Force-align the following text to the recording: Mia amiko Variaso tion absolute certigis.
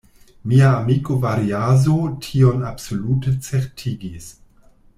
Mia 0.51 0.69
amiko 0.77 1.17
Variaso 1.25 1.99
tion 2.27 2.65
absolute 2.71 3.35
certigis. 3.51 4.33